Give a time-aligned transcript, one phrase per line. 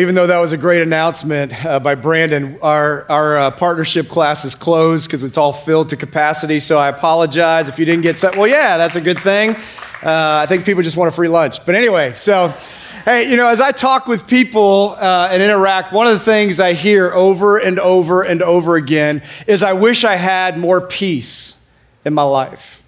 [0.00, 4.46] Even though that was a great announcement uh, by Brandon, our, our uh, partnership class
[4.46, 6.58] is closed because it's all filled to capacity.
[6.58, 8.34] So I apologize if you didn't get set.
[8.34, 9.50] Well, yeah, that's a good thing.
[10.02, 11.66] Uh, I think people just want a free lunch.
[11.66, 12.54] But anyway, so
[13.04, 16.60] hey, you know, as I talk with people uh, and interact, one of the things
[16.60, 21.62] I hear over and over and over again is I wish I had more peace
[22.06, 22.79] in my life.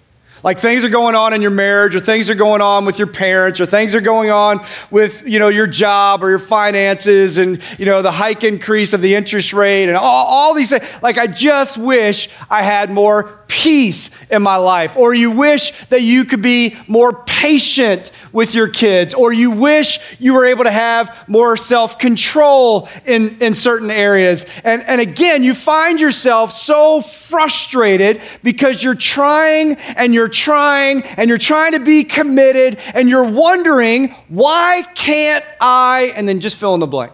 [0.43, 3.07] Like things are going on in your marriage, or things are going on with your
[3.07, 7.61] parents, or things are going on with you know your job or your finances, and
[7.79, 10.83] you know the hike increase of the interest rate, and all, all these things.
[11.01, 16.01] Like I just wish I had more peace in my life, or you wish that
[16.01, 20.71] you could be more patient with your kids, or you wish you were able to
[20.71, 24.47] have more self control in, in certain areas.
[24.63, 31.29] And, and again, you find yourself so frustrated because you're trying and you're trying and
[31.29, 36.11] you're trying to be committed and you're wondering, why can't I?
[36.15, 37.13] And then just fill in the blank.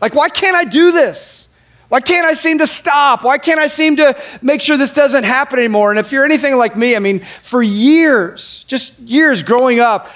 [0.00, 1.48] Like, why can't I do this?
[1.94, 3.22] Why can't I seem to stop?
[3.22, 5.90] Why can't I seem to make sure this doesn't happen anymore?
[5.90, 10.10] And if you're anything like me, I mean, for years, just years growing up,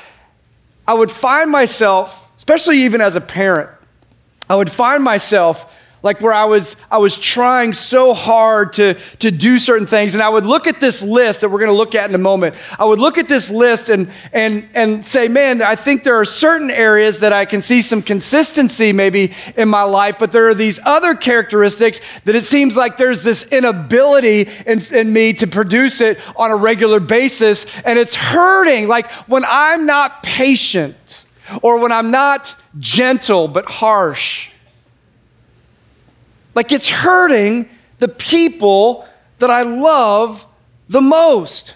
[0.89, 3.71] I would find myself, especially even as a parent,
[4.51, 9.31] I would find myself like where I was, I was trying so hard to, to
[9.31, 10.15] do certain things.
[10.15, 12.19] And I would look at this list that we're going to look at in a
[12.19, 12.55] moment.
[12.79, 16.25] I would look at this list and, and, and say, man, I think there are
[16.25, 20.55] certain areas that I can see some consistency maybe in my life, but there are
[20.55, 26.01] these other characteristics that it seems like there's this inability in, in me to produce
[26.01, 27.67] it on a regular basis.
[27.85, 28.87] And it's hurting.
[28.87, 31.25] Like when I'm not patient
[31.63, 34.51] or when I'm not gentle but harsh
[36.55, 40.47] like it's hurting the people that I love
[40.89, 41.75] the most.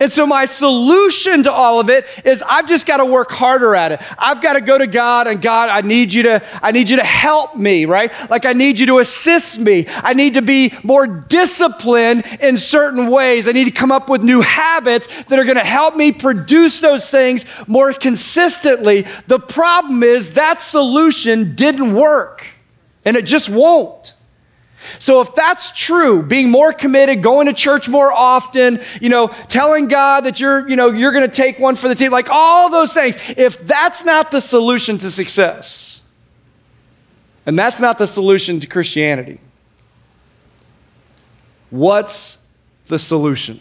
[0.00, 3.74] And so, my solution to all of it is I've just got to work harder
[3.74, 4.00] at it.
[4.16, 6.98] I've got to go to God and God, I need you to, I need you
[6.98, 8.12] to help me, right?
[8.30, 9.86] Like I need you to assist me.
[9.88, 13.48] I need to be more disciplined in certain ways.
[13.48, 16.80] I need to come up with new habits that are going to help me produce
[16.80, 19.04] those things more consistently.
[19.26, 22.46] The problem is that solution didn't work
[23.08, 24.12] and it just won't.
[24.98, 29.88] So if that's true, being more committed, going to church more often, you know, telling
[29.88, 32.70] God that you're, you know, you're going to take one for the team, like all
[32.70, 36.02] those things, if that's not the solution to success,
[37.46, 39.40] and that's not the solution to Christianity,
[41.70, 42.36] what's
[42.88, 43.58] the solution?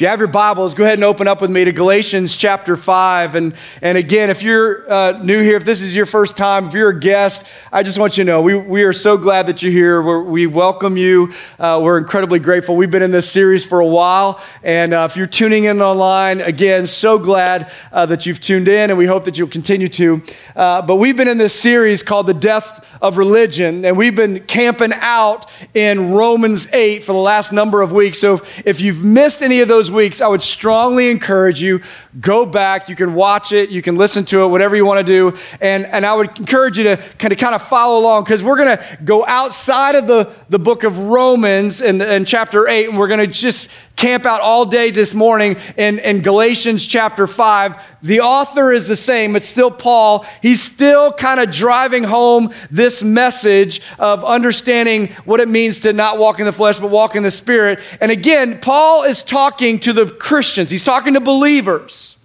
[0.00, 2.74] If you have your Bibles, go ahead and open up with me to Galatians chapter
[2.74, 3.34] 5.
[3.34, 6.72] And, and again, if you're uh, new here, if this is your first time, if
[6.72, 9.62] you're a guest, I just want you to know we, we are so glad that
[9.62, 10.00] you're here.
[10.00, 11.34] We're, we welcome you.
[11.58, 12.76] Uh, we're incredibly grateful.
[12.76, 14.42] We've been in this series for a while.
[14.62, 18.88] And uh, if you're tuning in online, again, so glad uh, that you've tuned in,
[18.88, 20.22] and we hope that you'll continue to.
[20.56, 24.44] Uh, but we've been in this series called The Death of Religion, and we've been
[24.46, 28.18] camping out in Romans 8 for the last number of weeks.
[28.18, 31.82] So if, if you've missed any of those, weeks, I would strongly encourage you
[32.20, 32.88] go back.
[32.88, 35.36] You can watch it, you can listen to it, whatever you want to do.
[35.60, 38.56] And, and I would encourage you to kind of, kind of follow along because we're
[38.56, 42.98] going to go outside of the, the book of Romans in, in chapter 8, and
[42.98, 43.68] we're going to just
[44.00, 47.78] camp out all day this morning in, in Galatians chapter 5.
[48.02, 50.24] The author is the same, it's still Paul.
[50.40, 56.16] He's still kind of driving home this message of understanding what it means to not
[56.16, 57.78] walk in the flesh, but walk in the spirit.
[58.00, 62.16] And again, Paul is talking to the Christians, he's talking to believers.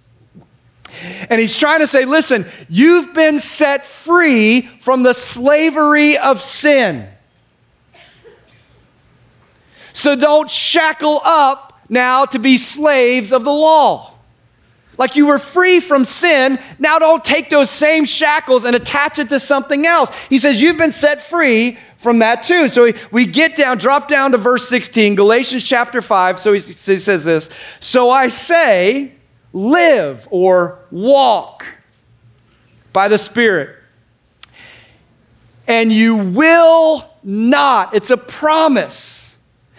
[1.28, 7.06] And he's trying to say, listen, you've been set free from the slavery of sin.
[9.96, 14.12] So don't shackle up now to be slaves of the law.
[14.98, 19.30] Like you were free from sin, now don't take those same shackles and attach it
[19.30, 20.10] to something else.
[20.28, 22.68] He says, You've been set free from that too.
[22.68, 26.40] So we get down, drop down to verse 16, Galatians chapter 5.
[26.40, 27.48] So he says this
[27.80, 29.12] So I say,
[29.54, 31.64] live or walk
[32.92, 33.78] by the Spirit,
[35.66, 37.94] and you will not.
[37.94, 39.25] It's a promise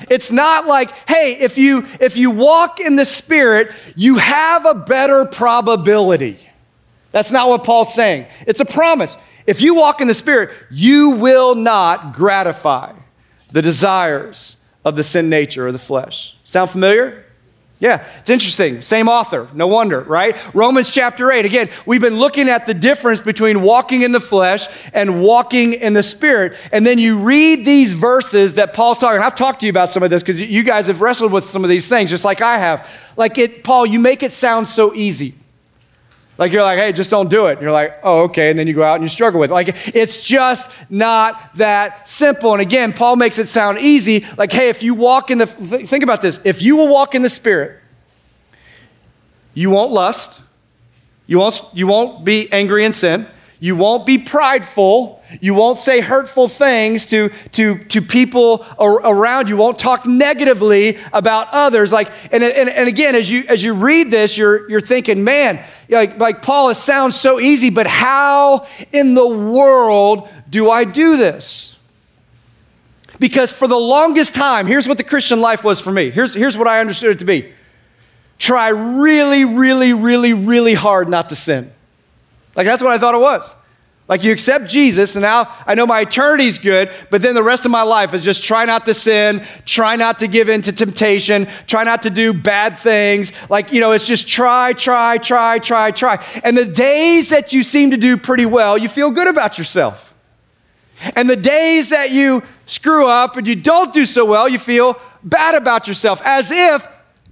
[0.10, 4.76] it's not like, hey, if you if you walk in the spirit, you have a
[4.76, 6.38] better probability.
[7.12, 8.28] That's not what Paul's saying.
[8.46, 9.18] It's a promise.
[9.46, 12.94] If you walk in the spirit, you will not gratify
[13.52, 16.38] the desires of the sin nature or the flesh.
[16.44, 17.26] Sound familiar?
[17.80, 18.82] Yeah, it's interesting.
[18.82, 20.36] Same author, no wonder, right?
[20.56, 21.46] Romans chapter 8.
[21.46, 25.94] Again, we've been looking at the difference between walking in the flesh and walking in
[25.94, 26.56] the spirit.
[26.72, 29.22] And then you read these verses that Paul's talking.
[29.22, 31.64] I've talked to you about some of this because you guys have wrestled with some
[31.64, 32.90] of these things, just like I have.
[33.16, 35.36] Like it, Paul, you make it sound so easy.
[36.38, 37.54] Like you're like, hey, just don't do it.
[37.54, 38.50] And you're like, oh, okay.
[38.50, 39.54] And then you go out and you struggle with it.
[39.54, 42.54] Like it's just not that simple.
[42.54, 44.26] And again, Paul makes it sound easy.
[44.38, 46.40] Like, hey, if you walk in the, think about this.
[46.44, 47.80] If you will walk in the Spirit,
[49.54, 50.42] you won't lust.
[51.26, 53.28] You won't, you won't be angry in sin.
[53.60, 55.24] You won't be prideful.
[55.42, 59.58] You won't say hurtful things to, to, to people around you.
[59.58, 61.92] Won't talk negatively about others.
[61.92, 65.64] Like, and, and, and again, as you, as you read this, you're, you're thinking, man,
[65.90, 71.18] like, like Paul, it sounds so easy, but how in the world do I do
[71.18, 71.78] this?
[73.20, 76.12] Because for the longest time, here's what the Christian life was for me.
[76.12, 77.54] Here's, here's what I understood it to be
[78.38, 81.72] try really, really, really, really hard not to sin.
[82.58, 83.56] Like that's what I thought it was.
[84.10, 87.66] Like you accept Jesus, and now I know my eternity's good, but then the rest
[87.66, 90.72] of my life is just try not to sin, try not to give in to
[90.72, 93.34] temptation, try not to do bad things.
[93.50, 96.26] Like, you know, it's just try, try, try, try, try.
[96.46, 100.14] And the days that you seem to do pretty well, you feel good about yourself.
[101.16, 105.00] And the days that you screw up and you don't do so well, you feel
[105.22, 106.88] bad about yourself, as if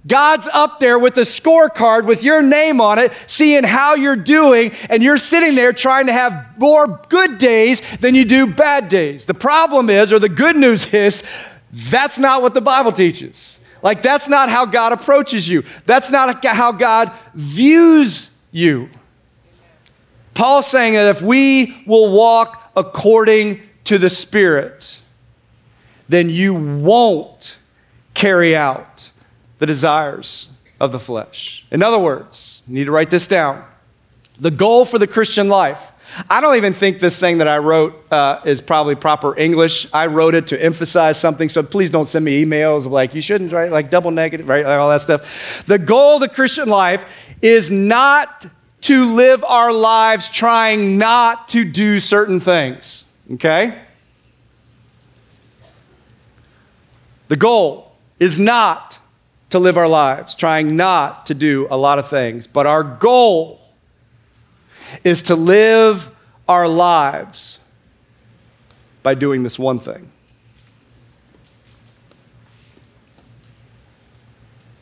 [0.06, 4.70] God's up there with a scorecard with your name on it, seeing how you're doing,
[4.88, 9.26] and you're sitting there trying to have more good days than you do bad days.
[9.26, 11.22] The problem is, or the good news is,
[11.72, 13.58] that's not what the Bible teaches.
[13.82, 18.88] Like, that's not how God approaches you, that's not how God views you.
[20.34, 24.98] Paul's saying that if we will walk according to the Spirit,
[26.08, 27.56] then you won't
[28.12, 28.95] carry out
[29.58, 31.64] the desires of the flesh.
[31.70, 33.64] In other words, you need to write this down.
[34.38, 35.92] The goal for the Christian life.
[36.30, 39.92] I don't even think this thing that I wrote uh, is probably proper English.
[39.92, 43.20] I wrote it to emphasize something, so please don't send me emails of like, you
[43.20, 43.70] shouldn't, right?
[43.70, 44.64] Like double negative, right?
[44.64, 45.64] Like all that stuff.
[45.66, 48.46] The goal of the Christian life is not
[48.82, 53.82] to live our lives trying not to do certain things, okay?
[57.28, 59.00] The goal is not
[59.50, 62.46] to live our lives, trying not to do a lot of things.
[62.46, 63.60] But our goal
[65.04, 66.10] is to live
[66.48, 67.58] our lives
[69.02, 70.10] by doing this one thing.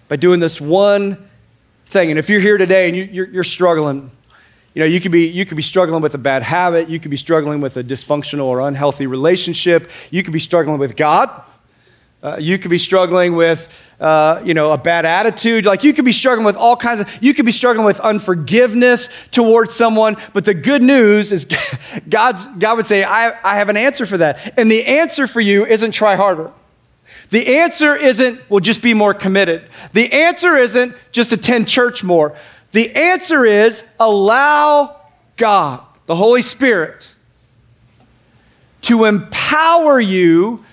[0.08, 1.28] By doing this one
[1.86, 2.10] thing.
[2.10, 4.10] And if you're here today and you, are struggling,
[4.74, 7.10] you know, you could, be, you could be struggling with a bad habit, you could
[7.10, 11.42] be struggling with a dysfunctional or unhealthy relationship, you could be struggling with God.
[12.24, 13.68] Uh, you could be struggling with,
[14.00, 15.66] uh, you know, a bad attitude.
[15.66, 19.10] Like you could be struggling with all kinds of, you could be struggling with unforgiveness
[19.30, 20.16] towards someone.
[20.32, 21.46] But the good news is
[22.08, 24.58] God's, God would say, I, I have an answer for that.
[24.58, 26.50] And the answer for you isn't try harder.
[27.28, 29.68] The answer isn't, well, just be more committed.
[29.92, 32.34] The answer isn't just attend church more.
[32.72, 34.96] The answer is allow
[35.36, 37.12] God, the Holy Spirit,
[38.82, 40.64] to empower you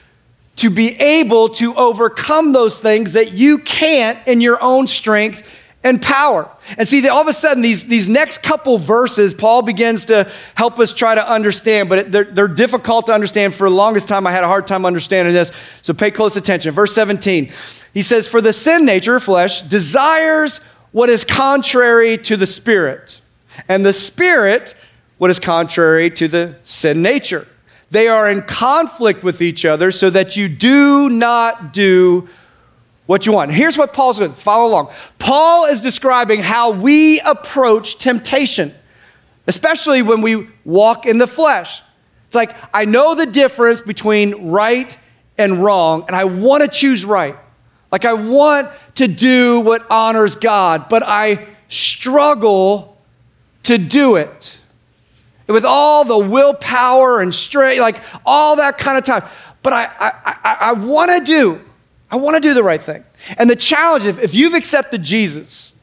[0.61, 5.47] to be able to overcome those things that you can't in your own strength
[5.83, 6.47] and power.
[6.77, 10.77] And see, all of a sudden, these, these next couple verses, Paul begins to help
[10.77, 13.55] us try to understand, but they're, they're difficult to understand.
[13.55, 15.51] For the longest time, I had a hard time understanding this.
[15.81, 16.75] So pay close attention.
[16.75, 17.51] Verse 17,
[17.95, 20.59] he says, For the sin nature, flesh, desires
[20.91, 23.19] what is contrary to the spirit,
[23.67, 24.75] and the spirit,
[25.17, 27.47] what is contrary to the sin nature.
[27.91, 32.27] They are in conflict with each other so that you do not do
[33.05, 33.51] what you want.
[33.51, 34.91] Here's what Paul's going to follow along.
[35.19, 38.73] Paul is describing how we approach temptation,
[39.45, 41.81] especially when we walk in the flesh.
[42.27, 44.97] It's like, I know the difference between right
[45.37, 47.35] and wrong, and I want to choose right.
[47.91, 52.97] Like, I want to do what honors God, but I struggle
[53.63, 54.57] to do it
[55.51, 59.23] with all the willpower and strength, like all that kind of time.
[59.63, 61.61] But I, I, I, I want to do,
[62.09, 63.03] I want to do the right thing.
[63.37, 65.73] And the challenge, if, if you've accepted Jesus,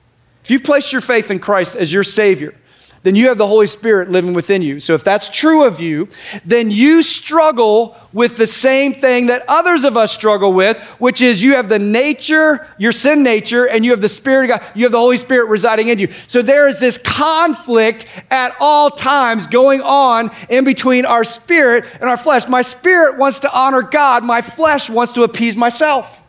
[0.42, 2.54] if you've placed your faith in Christ as your Savior,
[3.02, 4.80] then you have the Holy Spirit living within you.
[4.80, 6.08] So if that's true of you,
[6.44, 11.42] then you struggle with the same thing that others of us struggle with, which is
[11.42, 14.84] you have the nature, your sin nature, and you have the Spirit of God, you
[14.84, 16.08] have the Holy Spirit residing in you.
[16.26, 22.08] So there is this conflict at all times going on in between our spirit and
[22.08, 22.48] our flesh.
[22.48, 26.22] My spirit wants to honor God, my flesh wants to appease myself.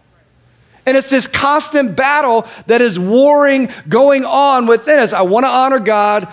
[0.85, 5.13] And it's this constant battle that is warring going on within us.
[5.13, 6.27] I want to honor God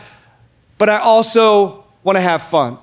[0.78, 2.78] but I also want to have fun.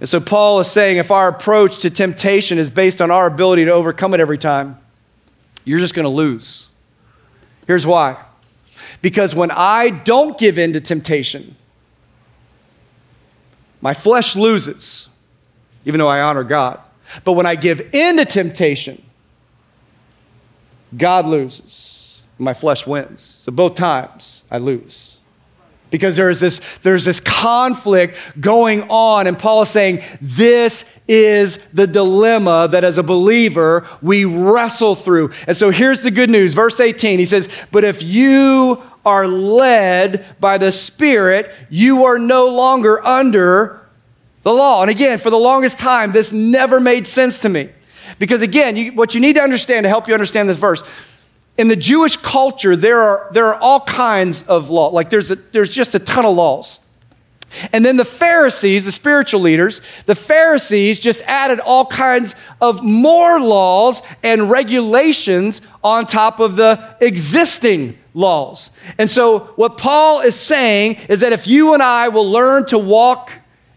[0.00, 3.64] And so Paul is saying if our approach to temptation is based on our ability
[3.64, 4.78] to overcome it every time,
[5.64, 6.68] you're just going to lose.
[7.66, 8.22] Here's why
[9.00, 11.56] Because when I don't give in to temptation,
[13.80, 15.08] my flesh loses,
[15.84, 16.80] even though I honor God.
[17.24, 19.02] But when I give in to temptation,
[20.96, 23.22] God loses, my flesh wins.
[23.22, 25.13] So both times I lose.
[25.94, 31.86] Because there's this, there's this conflict going on, and Paul is saying, This is the
[31.86, 35.30] dilemma that as a believer we wrestle through.
[35.46, 36.52] And so here's the good news.
[36.52, 42.48] Verse 18, he says, But if you are led by the Spirit, you are no
[42.48, 43.80] longer under
[44.42, 44.82] the law.
[44.82, 47.70] And again, for the longest time, this never made sense to me.
[48.18, 50.82] Because again, you, what you need to understand to help you understand this verse,
[51.56, 54.88] in the Jewish culture, there are, there are all kinds of law.
[54.88, 56.80] Like there's, a, there's just a ton of laws.
[57.72, 63.40] And then the Pharisees, the spiritual leaders, the Pharisees just added all kinds of more
[63.40, 68.70] laws and regulations on top of the existing laws.
[68.98, 72.78] And so, what Paul is saying is that if you and I will learn to
[72.78, 73.32] walk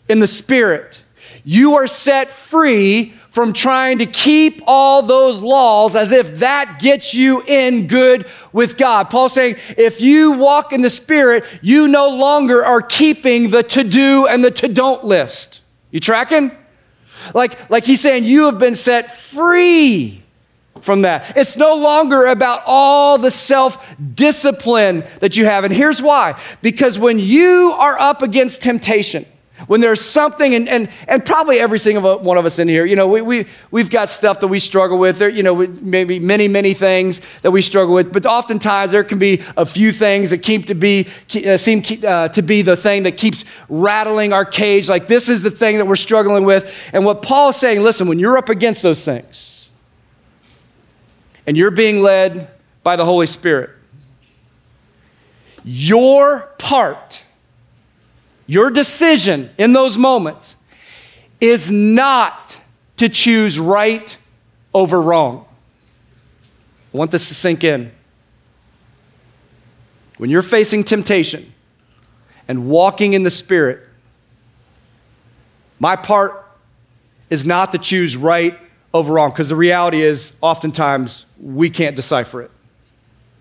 [0.10, 1.04] in the Spirit,
[1.44, 7.14] you are set free from trying to keep all those laws as if that gets
[7.14, 9.12] you in good with God.
[9.12, 13.84] Paul's saying, if you walk in the Spirit, you no longer are keeping the to
[13.84, 15.62] do and the to don't list.
[15.92, 16.50] You tracking?
[17.36, 20.24] Like, like he's saying, you have been set free
[20.82, 21.38] from that.
[21.38, 25.64] It's no longer about all the self discipline that you have.
[25.64, 29.28] And here's why because when you are up against temptation,
[29.66, 32.96] when there's something, and, and, and probably every single one of us in here, you
[32.96, 35.18] know, we, we, we've got stuff that we struggle with.
[35.18, 39.18] There, you know, maybe many, many things that we struggle with, but oftentimes there can
[39.18, 41.08] be a few things that keep to be,
[41.46, 44.88] uh, seem uh, to be the thing that keeps rattling our cage.
[44.88, 46.90] Like this is the thing that we're struggling with.
[46.94, 49.72] And what Paul is saying, listen, when you're up against those things
[51.48, 52.50] and you're being led
[52.84, 53.72] by the Holy Spirit,
[55.64, 57.24] your part
[58.48, 60.56] your decision in those moments
[61.40, 62.60] is not
[62.96, 64.18] to choose right
[64.74, 65.46] over wrong.
[66.94, 67.92] I want this to sink in.
[70.18, 71.54] When you're facing temptation
[72.48, 73.82] and walking in the Spirit,
[75.80, 76.46] my part
[77.30, 78.58] is not to choose right
[78.94, 82.52] over wrong, because the reality is, oftentimes, we can't decipher it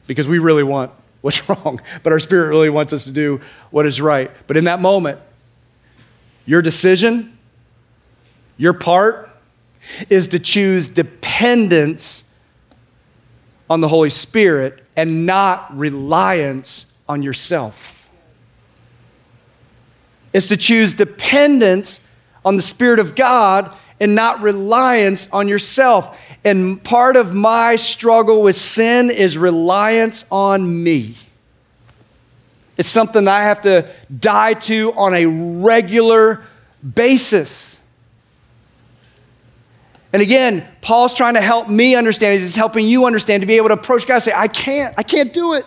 [0.07, 0.91] because we really want
[1.27, 3.41] what's wrong, but our spirit really wants us to do
[3.71, 4.31] what is right.
[4.47, 5.19] But in that moment,
[6.47, 7.37] your decision,
[8.57, 9.29] your part,
[10.09, 12.23] is to choose dependence
[13.69, 18.09] on the Holy Spirit and not reliance on yourself.
[20.33, 22.07] It's to choose dependence
[22.45, 26.17] on the Spirit of God and not reliance on yourself.
[26.45, 31.17] And part of my struggle with sin is reliance on me.
[32.77, 36.43] It's something I have to die to on a regular
[36.95, 37.79] basis.
[40.13, 42.35] And again, Paul's trying to help me understand.
[42.35, 45.03] He's helping you understand to be able to approach God and say, I can't, I
[45.03, 45.65] can't do it.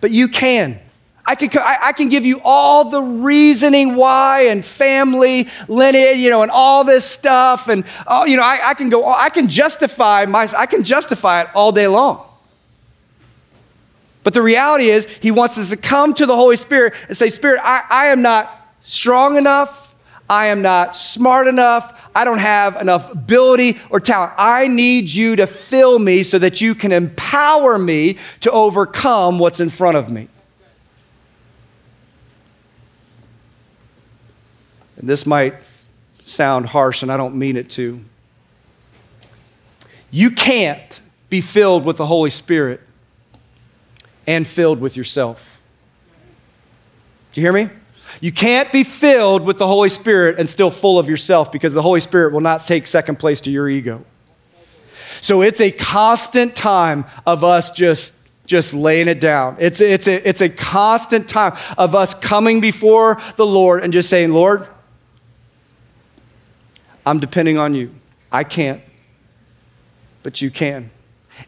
[0.00, 0.78] But you can.
[1.24, 6.42] I can, I can give you all the reasoning why and family lineage, you know,
[6.42, 7.68] and all this stuff.
[7.68, 11.42] And, oh, you know, I, I can go, I can justify my, I can justify
[11.42, 12.26] it all day long.
[14.24, 17.30] But the reality is, he wants us to come to the Holy Spirit and say,
[17.30, 19.94] Spirit, I, I am not strong enough.
[20.28, 21.98] I am not smart enough.
[22.14, 24.32] I don't have enough ability or talent.
[24.38, 29.60] I need you to fill me so that you can empower me to overcome what's
[29.60, 30.28] in front of me.
[35.02, 35.56] And this might
[36.24, 38.00] sound harsh, and I don't mean it to.
[40.12, 42.80] You can't be filled with the Holy Spirit
[44.26, 45.60] and filled with yourself.
[47.32, 47.68] Do you hear me?
[48.20, 51.82] You can't be filled with the Holy Spirit and still full of yourself because the
[51.82, 54.04] Holy Spirit will not take second place to your ego.
[55.20, 59.56] So it's a constant time of us just just laying it down.
[59.60, 64.10] It's, it's, a, it's a constant time of us coming before the Lord and just
[64.10, 64.66] saying, Lord,
[67.04, 67.94] I'm depending on you.
[68.30, 68.80] I can't,
[70.22, 70.90] but you can.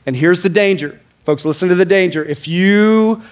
[0.07, 1.01] And here's the danger.
[1.25, 2.25] Folks, listen to the danger.
[2.25, 3.23] If you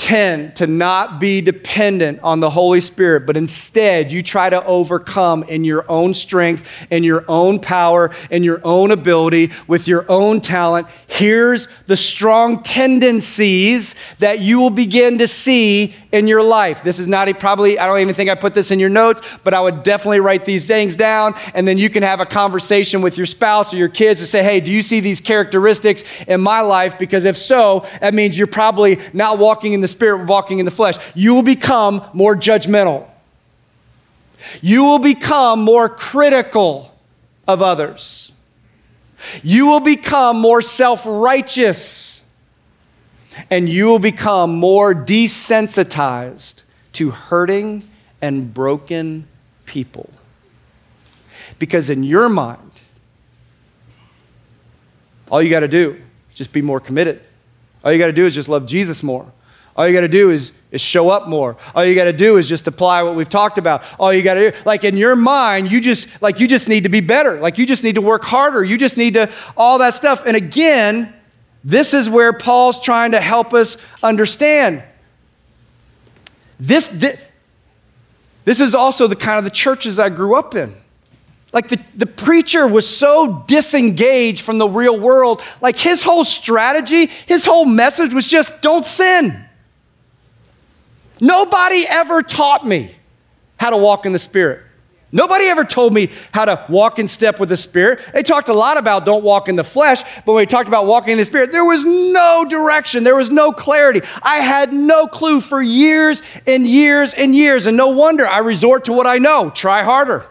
[0.00, 5.42] tend to not be dependent on the Holy Spirit, but instead you try to overcome
[5.42, 10.40] in your own strength, in your own power, in your own ability, with your own
[10.40, 16.82] talent, here's the strong tendencies that you will begin to see in your life.
[16.82, 19.20] This is not a, probably, I don't even think I put this in your notes,
[19.44, 21.34] but I would definitely write these things down.
[21.54, 24.42] And then you can have a conversation with your spouse or your kids and say,
[24.42, 26.98] hey, do you see these characteristics in my life?
[26.98, 30.70] Because if so, that means you're probably not walking in the spirit, walking in the
[30.70, 30.96] flesh.
[31.14, 33.08] You will become more judgmental.
[34.60, 36.94] You will become more critical
[37.46, 38.32] of others.
[39.42, 42.19] You will become more self righteous.
[43.48, 46.62] And you will become more desensitized
[46.94, 47.84] to hurting
[48.20, 49.26] and broken
[49.64, 50.10] people.
[51.58, 52.70] Because in your mind,
[55.30, 55.92] all you got to do
[56.30, 57.22] is just be more committed.
[57.84, 59.30] All you got to do is just love Jesus more.
[59.76, 61.56] All you got to do is, is show up more.
[61.74, 63.82] All you got to do is just apply what we've talked about.
[63.98, 66.82] All you got to do, like in your mind, you just like you just need
[66.82, 67.40] to be better.
[67.40, 68.64] Like you just need to work harder.
[68.64, 70.26] You just need to all that stuff.
[70.26, 71.14] And again,
[71.62, 74.82] this is where Paul's trying to help us understand.
[76.58, 77.18] This, this,
[78.44, 80.74] this is also the kind of the churches I grew up in.
[81.52, 85.42] Like the, the preacher was so disengaged from the real world.
[85.60, 89.44] Like his whole strategy, his whole message was just don't sin.
[91.20, 92.94] Nobody ever taught me
[93.58, 94.62] how to walk in the Spirit.
[95.12, 98.00] Nobody ever told me how to walk in step with the Spirit.
[98.14, 100.86] They talked a lot about don't walk in the flesh, but when we talked about
[100.86, 104.02] walking in the Spirit, there was no direction, there was no clarity.
[104.22, 108.84] I had no clue for years and years and years, and no wonder I resort
[108.84, 110.24] to what I know try harder,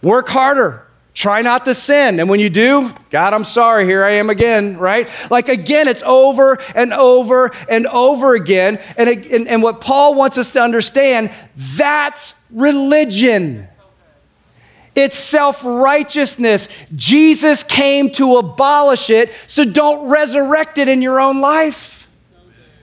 [0.00, 0.87] work harder,
[1.18, 2.20] Try not to sin.
[2.20, 5.08] And when you do, God, I'm sorry, here I am again, right?
[5.32, 8.78] Like again, it's over and over and over again.
[8.96, 13.66] And, and, and what Paul wants us to understand, that's religion.
[14.94, 16.68] It's self righteousness.
[16.94, 22.08] Jesus came to abolish it, so don't resurrect it in your own life.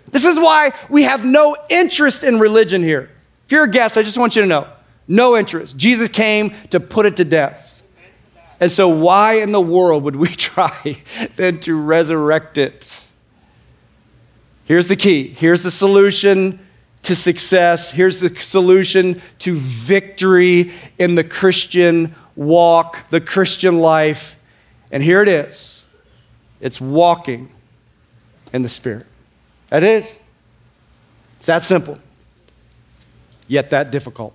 [0.10, 3.12] This is why we have no interest in religion here.
[3.46, 4.68] If you're a guest, I just want you to know
[5.08, 5.78] no interest.
[5.78, 7.75] Jesus came to put it to death.
[8.60, 10.98] And so, why in the world would we try
[11.36, 13.02] then to resurrect it?
[14.66, 15.28] Here's the key.
[15.28, 16.60] Here's the solution
[17.04, 17.92] to success.
[17.92, 24.40] Here's the solution to victory in the Christian walk, the Christian life.
[24.92, 25.86] And here it is
[26.60, 27.50] it's walking
[28.54, 29.06] in the Spirit.
[29.70, 30.18] That is.
[31.38, 32.00] It's that simple,
[33.48, 34.34] yet that difficult.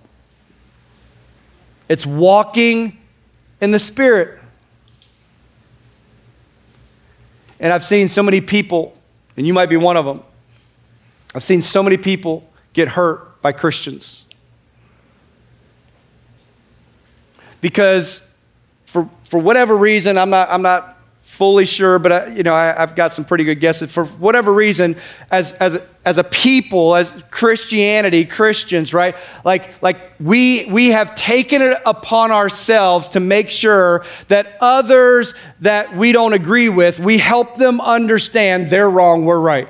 [1.89, 3.00] It's walking
[3.61, 4.39] in the Spirit.
[7.59, 8.97] And I've seen so many people,
[9.37, 10.23] and you might be one of them.
[11.33, 14.25] I've seen so many people get hurt by Christians.
[17.61, 18.27] Because
[18.85, 20.90] for, for whatever reason, I'm not, I'm not
[21.41, 23.91] fully sure, but I, you know, I, have got some pretty good guesses.
[23.91, 24.95] For whatever reason,
[25.31, 29.15] as, as, as a people, as Christianity, Christians, right?
[29.43, 35.95] Like, like we, we have taken it upon ourselves to make sure that others that
[35.95, 39.67] we don't agree with, we help them understand they're wrong, we're right.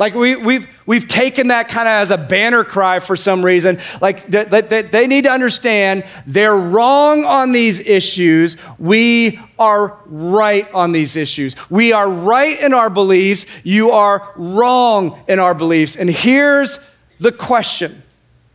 [0.00, 3.78] Like we, we've, we've taken that kind of as a banner cry for some reason.
[4.00, 8.56] Like that, that, they need to understand they're wrong on these issues.
[8.78, 11.54] We are right on these issues.
[11.68, 13.44] We are right in our beliefs.
[13.62, 15.96] You are wrong in our beliefs.
[15.96, 16.80] And here's
[17.18, 18.02] the question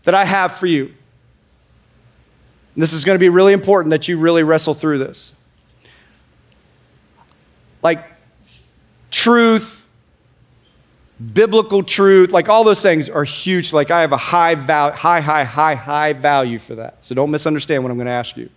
[0.03, 0.85] that I have for you.
[2.73, 5.31] And this is going to be really important that you really wrestle through this.
[7.83, 8.03] Like
[9.11, 9.74] truth
[11.33, 13.71] biblical truth, like all those things are huge.
[13.71, 17.03] Like I have a high value, high, high, high, high value for that.
[17.03, 18.49] So don't misunderstand what I'm going to ask you.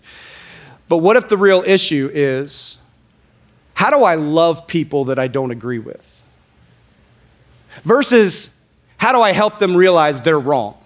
[0.89, 2.79] But what if the real issue is
[3.75, 6.23] how do I love people that I don't agree with?
[7.85, 8.55] Versus
[8.97, 10.77] how do I help them realize they're wrong?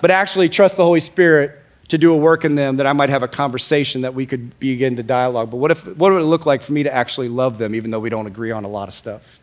[0.00, 3.10] But actually trust the Holy Spirit to do a work in them that I might
[3.10, 5.50] have a conversation that we could begin to dialogue.
[5.50, 7.90] But what if what would it look like for me to actually love them even
[7.90, 9.38] though we don't agree on a lot of stuff?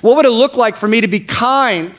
[0.00, 1.94] What would it look like for me to be kind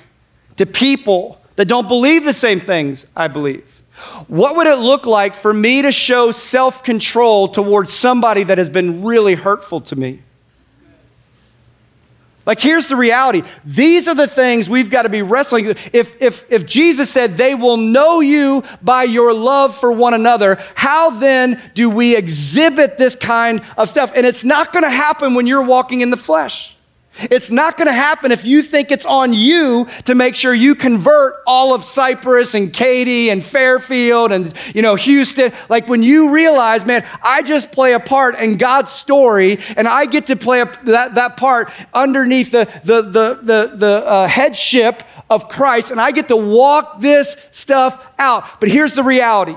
[0.58, 3.82] to people that don't believe the same things I believe?
[4.28, 8.70] What would it look like for me to show self control towards somebody that has
[8.70, 10.22] been really hurtful to me?
[12.46, 13.44] Like, here's the reality.
[13.64, 15.68] These are the things we've got to be wrestling.
[15.94, 20.58] If, if, if Jesus said they will know you by your love for one another,
[20.74, 24.12] how then do we exhibit this kind of stuff?
[24.16, 26.76] And it's not going to happen when you're walking in the flesh.
[27.24, 30.76] It's not going to happen if you think it's on you to make sure you
[30.76, 35.52] convert all of Cypress and Katy and Fairfield and you know Houston.
[35.68, 40.06] Like when you realize, man, I just play a part in God's story, and I
[40.06, 45.04] get to play a, that, that part underneath the the the the, the uh, headship
[45.30, 48.46] of Christ, and I get to walk this stuff out.
[48.60, 49.56] But here's the reality: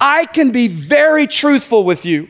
[0.00, 2.28] I can be very truthful with you.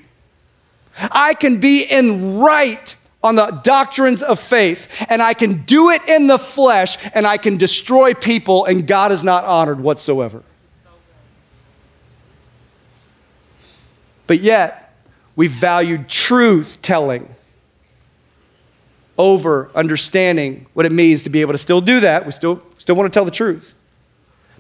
[0.99, 2.95] I can be in right
[3.27, 7.37] on the doctrines of faith, and I can do it in the flesh, and I
[7.37, 10.43] can destroy people, and God is not honored whatsoever.
[14.27, 14.95] But yet,
[15.37, 17.35] we valued truth telling
[19.19, 22.27] over understanding what it means to be able to still do that.
[22.27, 23.75] We still, still want to tell the truth.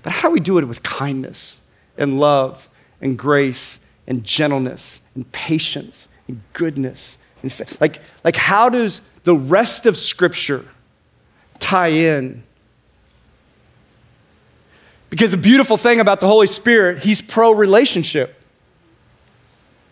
[0.03, 1.61] But how do we do it with kindness
[1.99, 2.69] and love
[3.01, 7.19] and grace and gentleness and patience and goodness
[7.81, 10.65] like, like, how does the rest of Scripture
[11.59, 12.43] tie in?
[15.11, 18.33] Because the beautiful thing about the Holy Spirit, He's pro relationship.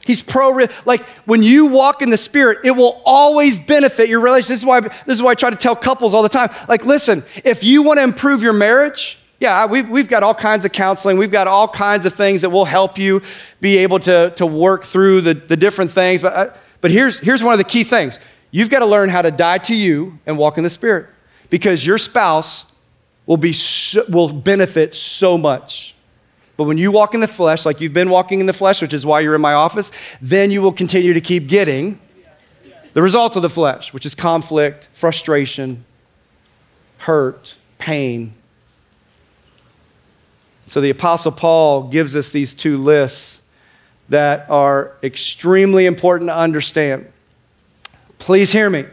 [0.05, 4.49] He's pro, like when you walk in the Spirit, it will always benefit your relationship.
[4.49, 6.51] This is why, this is why I try to tell couples all the time.
[6.69, 10.65] Like, listen, if you want to improve your marriage, yeah, we've, we've got all kinds
[10.65, 11.17] of counseling.
[11.17, 13.23] We've got all kinds of things that will help you
[13.61, 16.23] be able to, to work through the, the different things.
[16.23, 16.51] But I,
[16.85, 18.19] but here's, here's one of the key things
[18.51, 21.07] you've got to learn how to die to you and walk in the Spirit
[21.49, 22.71] because your spouse
[23.25, 25.95] will, be so, will benefit so much.
[26.59, 28.93] But when you walk in the flesh, like you've been walking in the flesh, which
[28.93, 31.99] is why you're in my office, then you will continue to keep getting
[32.93, 35.87] the results of the flesh, which is conflict, frustration,
[36.99, 38.35] hurt, pain.
[40.67, 43.41] So the Apostle Paul gives us these two lists
[44.09, 47.11] that are extremely important to understand.
[48.19, 48.85] Please hear me.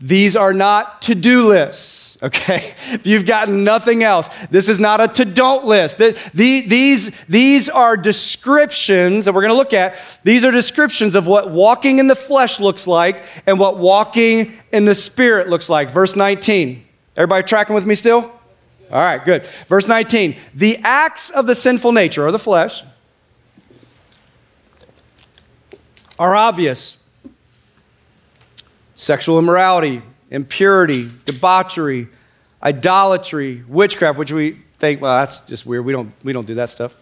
[0.00, 2.74] These are not to do lists, okay?
[2.90, 6.00] If you've gotten nothing else, this is not a to don't list.
[6.34, 9.96] These, these are descriptions that we're gonna look at.
[10.22, 14.84] These are descriptions of what walking in the flesh looks like and what walking in
[14.84, 15.90] the spirit looks like.
[15.90, 16.84] Verse 19.
[17.16, 18.32] Everybody tracking with me still?
[18.90, 19.46] All right, good.
[19.66, 20.36] Verse 19.
[20.54, 22.82] The acts of the sinful nature, or the flesh,
[26.18, 26.96] are obvious
[28.96, 32.08] sexual immorality, impurity, debauchery,
[32.62, 35.84] idolatry, witchcraft, which we think, well, that's just weird.
[35.84, 36.94] We don't, we don't do that stuff.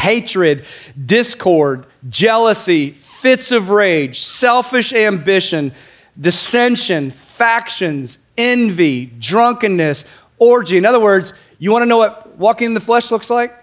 [0.00, 0.64] Hatred,
[1.04, 5.72] discord, jealousy, fits of rage, selfish ambition,
[6.20, 10.04] dissension, factions, envy, drunkenness,
[10.38, 10.76] orgy.
[10.76, 13.54] In other words, you want to know what walking in the flesh looks like?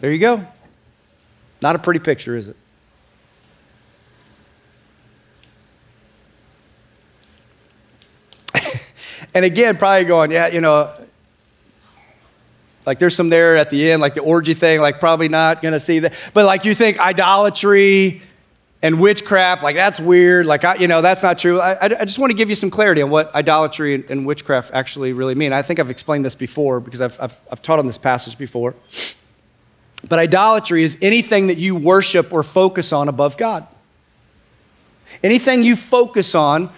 [0.00, 0.44] There you go.
[1.60, 2.56] Not a pretty picture, is it?
[9.34, 10.92] And again, probably going, yeah, you know,
[12.84, 15.80] like there's some there at the end, like the orgy thing, like probably not gonna
[15.80, 16.14] see that.
[16.34, 18.22] But like you think idolatry
[18.82, 20.46] and witchcraft, like that's weird.
[20.46, 21.60] Like, I, you know, that's not true.
[21.60, 24.72] I, I just want to give you some clarity on what idolatry and, and, witchcraft
[24.74, 25.52] actually really mean.
[25.52, 28.74] I think I've explained this before because I've, I've, I've taught on this passage before.
[30.08, 33.68] But idolatry is anything that you worship or focus on above God.
[35.22, 36.72] Anything you focus on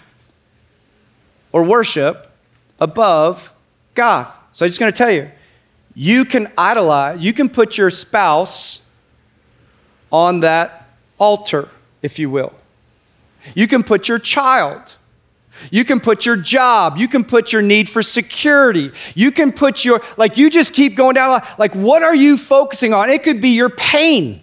[1.52, 2.33] or worship
[2.80, 3.54] above
[3.94, 4.30] God.
[4.52, 5.30] So I'm just going to tell you
[5.94, 8.80] you can idolize, you can put your spouse
[10.10, 11.68] on that altar,
[12.02, 12.52] if you will.
[13.54, 14.96] You can put your child.
[15.70, 16.98] You can put your job.
[16.98, 18.90] You can put your need for security.
[19.14, 21.42] You can put your, like, you just keep going down.
[21.58, 23.08] Like, what are you focusing on?
[23.10, 24.40] It could be your pain.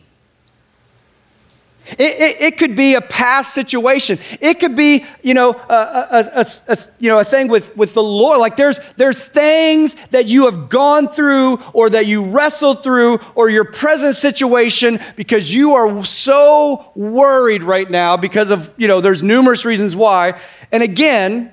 [1.92, 4.20] It, it, it, could be a past situation.
[4.40, 7.94] It could be, you know, a, a, a, a, you know, a thing with, with
[7.94, 8.40] the Lord.
[8.40, 13.50] Like there's, there's things that you have gone through or that you wrestled through or
[13.50, 19.22] your present situation because you are so worried right now because of, you know, there's
[19.22, 20.40] numerous reasons why.
[20.72, 21.52] And again,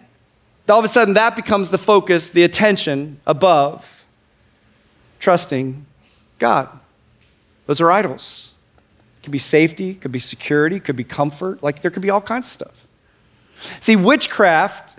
[0.69, 4.07] all of a sudden that becomes the focus, the attention above
[5.19, 5.85] trusting
[6.39, 6.69] God.
[7.67, 8.48] Those are idols
[9.29, 11.63] could be safety, could be security, could be comfort.
[11.63, 12.87] Like there could be all kinds of stuff.
[13.79, 14.99] See, witchcraft,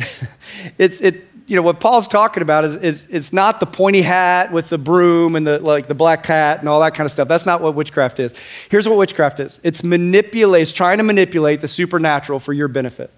[0.77, 4.51] it's, it, you know, what Paul's talking about is, is it's not the pointy hat
[4.51, 7.27] with the broom and the, like the black cat and all that kind of stuff.
[7.27, 8.35] That's not what witchcraft is.
[8.69, 13.09] Here's what witchcraft is it's manipulate, it's trying to manipulate the supernatural for your benefit.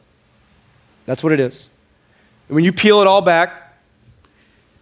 [1.05, 1.69] That's what it is.
[2.47, 3.75] And When you peel it all back,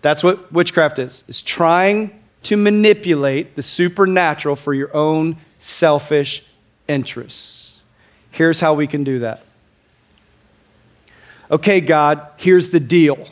[0.01, 1.23] that's what witchcraft is.
[1.27, 6.43] It's trying to manipulate the supernatural for your own selfish
[6.87, 7.79] interests.
[8.31, 9.43] Here's how we can do that
[11.51, 13.27] okay, God, here's the deal.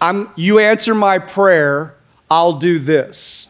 [0.00, 1.94] I'm, you answer my prayer,
[2.30, 3.48] I'll do this.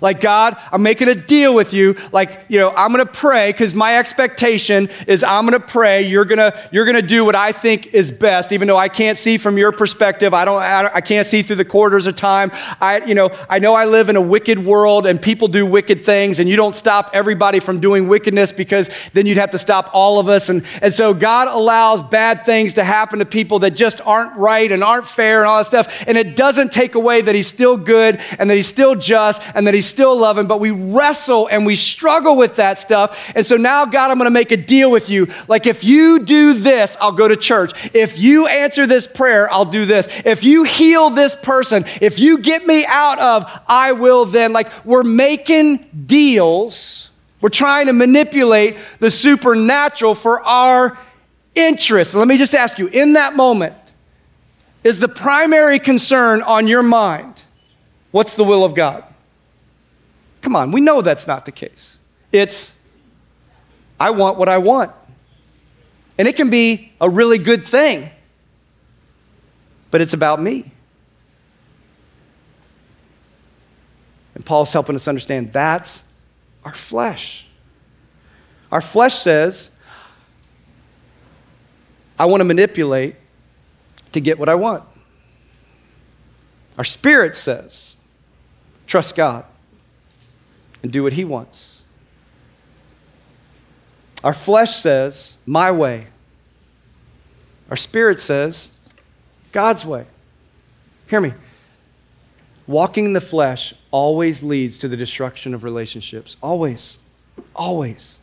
[0.00, 1.96] Like, God, I'm making a deal with you.
[2.12, 6.02] Like, you know, I'm gonna pray because my expectation is I'm gonna pray.
[6.02, 9.38] You're gonna, you're gonna do what I think is best, even though I can't see
[9.38, 10.34] from your perspective.
[10.34, 12.50] I don't, I, I can't see through the quarters of time.
[12.80, 16.04] I, you know, I know I live in a wicked world and people do wicked
[16.04, 19.90] things, and you don't stop everybody from doing wickedness because then you'd have to stop
[19.92, 20.48] all of us.
[20.48, 24.70] And, and so God allows bad things to happen to people that just aren't right
[24.70, 26.04] and aren't fair and all that stuff.
[26.06, 29.66] And it doesn't take away that He's still good and that He's still just and
[29.66, 33.18] that He's still loving, but we wrestle and we struggle with that stuff.
[33.34, 35.28] And so now, God, I'm going to make a deal with you.
[35.48, 37.72] Like, if you do this, I'll go to church.
[37.94, 40.08] If you answer this prayer, I'll do this.
[40.24, 44.52] If you heal this person, if you get me out of, I will then.
[44.52, 47.10] Like, we're making deals.
[47.40, 50.96] We're trying to manipulate the supernatural for our
[51.54, 52.14] interest.
[52.14, 53.74] Let me just ask you in that moment,
[54.84, 57.44] is the primary concern on your mind
[58.10, 59.04] what's the will of God?
[60.42, 62.00] Come on, we know that's not the case.
[62.32, 62.76] It's,
[63.98, 64.90] I want what I want.
[66.18, 68.10] And it can be a really good thing,
[69.90, 70.70] but it's about me.
[74.34, 76.02] And Paul's helping us understand that's
[76.64, 77.46] our flesh.
[78.72, 79.70] Our flesh says,
[82.18, 83.14] I want to manipulate
[84.12, 84.82] to get what I want.
[86.78, 87.96] Our spirit says,
[88.86, 89.44] trust God
[90.82, 91.84] and do what He wants.
[94.24, 96.06] Our flesh says, my way.
[97.70, 98.76] Our spirit says,
[99.50, 100.06] God's way.
[101.08, 101.34] Hear me.
[102.66, 106.36] Walking in the flesh always leads to the destruction of relationships.
[106.42, 106.98] Always.
[107.54, 108.18] Always.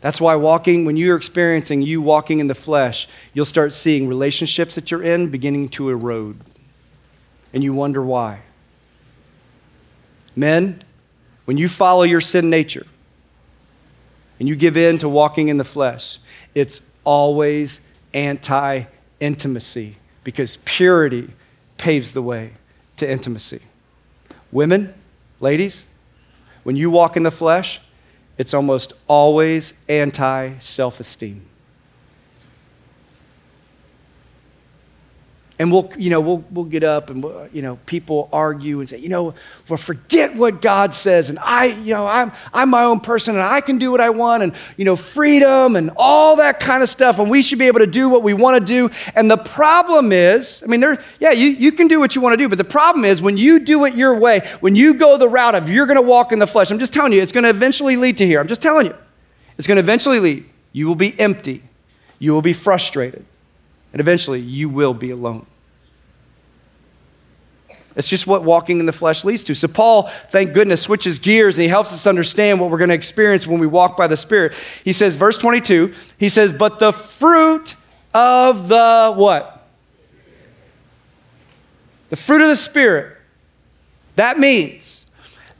[0.00, 4.74] That's why walking, when you're experiencing you walking in the flesh, you'll start seeing relationships
[4.74, 6.38] that you're in beginning to erode.
[7.52, 8.40] And you wonder why.
[10.36, 10.78] Men,
[11.46, 12.86] when you follow your sin nature
[14.38, 16.18] and you give in to walking in the flesh,
[16.54, 17.80] it's always
[18.12, 18.84] anti
[19.18, 21.30] intimacy because purity
[21.78, 22.52] paves the way
[22.96, 23.60] to intimacy.
[24.52, 24.94] Women,
[25.40, 25.86] ladies,
[26.62, 27.80] when you walk in the flesh,
[28.36, 31.46] it's almost always anti self esteem.
[35.58, 38.98] And we'll, you know, we'll, we'll get up and, you know, people argue and say,
[38.98, 39.32] you know,
[39.68, 41.30] well, forget what God says.
[41.30, 44.10] And I, you know, I'm, I'm my own person and I can do what I
[44.10, 47.18] want and, you know, freedom and all that kind of stuff.
[47.18, 48.90] And we should be able to do what we want to do.
[49.14, 52.34] And the problem is, I mean, there, yeah, you, you can do what you want
[52.34, 52.50] to do.
[52.50, 55.54] But the problem is when you do it your way, when you go the route
[55.54, 57.50] of you're going to walk in the flesh, I'm just telling you, it's going to
[57.50, 58.40] eventually lead to here.
[58.40, 58.96] I'm just telling you.
[59.56, 60.44] It's going to eventually lead.
[60.72, 61.62] You will be empty.
[62.18, 63.24] You will be frustrated
[63.96, 65.46] and eventually you will be alone.
[67.96, 69.54] It's just what walking in the flesh leads to.
[69.54, 72.94] So, Paul, thank goodness, switches gears and he helps us understand what we're going to
[72.94, 74.52] experience when we walk by the Spirit.
[74.84, 77.74] He says, verse 22, he says, But the fruit
[78.12, 79.66] of the what?
[82.10, 83.16] The fruit of the Spirit.
[84.16, 85.06] That means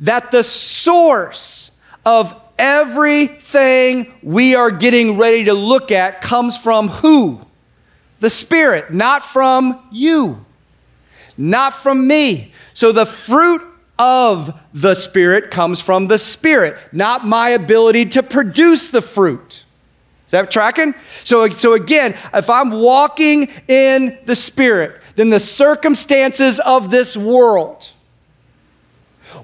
[0.01, 1.70] that the source
[2.05, 7.40] of everything we are getting ready to look at comes from who?
[8.20, 10.44] The Spirit, not from you,
[11.37, 12.52] not from me.
[12.74, 13.62] So the fruit
[13.98, 19.62] of the Spirit comes from the Spirit, not my ability to produce the fruit.
[20.26, 20.94] Is that tracking?
[21.24, 27.90] So, so again, if I'm walking in the Spirit, then the circumstances of this world,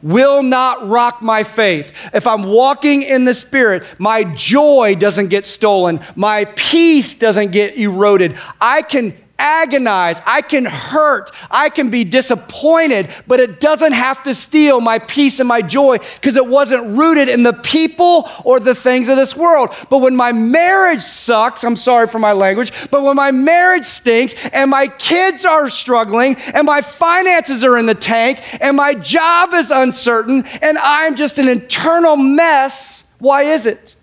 [0.02, 1.92] will not rock my faith.
[2.14, 7.76] If I'm walking in the Spirit, my joy doesn't get stolen, my peace doesn't get
[7.76, 8.36] eroded.
[8.60, 14.34] I can agonize, I can hurt, I can be disappointed, but it doesn't have to
[14.36, 18.74] steal my peace and my joy because it wasn't rooted in the people or the
[18.74, 19.70] things of this world.
[19.90, 24.34] But when my marriage sucks, I'm sorry for my language, but when my marriage stinks
[24.52, 29.54] and my kids are struggling and my finances are in the tank and my job
[29.54, 33.96] is uncertain and I'm just an internal mess, why is it?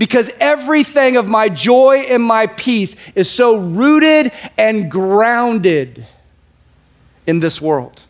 [0.00, 6.06] Because everything of my joy and my peace is so rooted and grounded
[7.26, 8.00] in this world.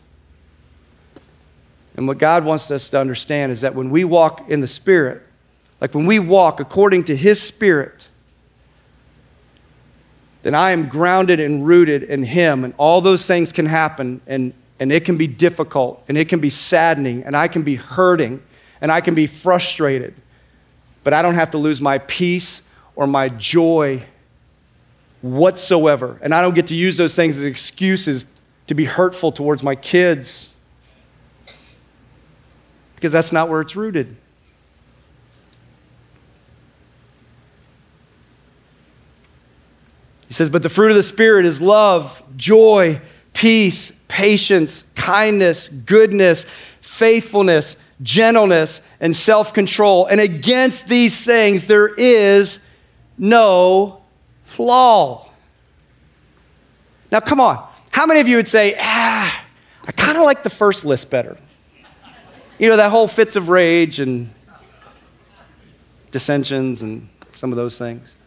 [1.97, 5.21] And what God wants us to understand is that when we walk in the Spirit,
[5.81, 8.07] like when we walk according to His Spirit,
[10.43, 14.53] then I am grounded and rooted in Him, and all those things can happen, and,
[14.79, 18.41] and it can be difficult, and it can be saddening, and I can be hurting,
[18.79, 20.13] and I can be frustrated,
[21.03, 22.61] but I don't have to lose my peace
[22.95, 24.03] or my joy
[25.21, 26.19] whatsoever.
[26.21, 28.25] And I don't get to use those things as excuses
[28.67, 30.55] to be hurtful towards my kids
[32.95, 34.15] because that's not where it's rooted.
[40.27, 43.01] He says, But the fruit of the Spirit is love, joy,
[43.33, 46.45] peace, patience, kindness, goodness,
[46.79, 50.05] faithfulness, gentleness, and self control.
[50.05, 52.59] And against these things there is
[53.17, 54.01] no
[54.57, 55.29] law.
[57.11, 57.67] Now, come on.
[57.91, 59.45] How many of you would say, ah,
[59.85, 61.37] I kind of like the first list better?
[62.57, 64.29] You know, that whole fits of rage and
[66.11, 68.17] dissensions and some of those things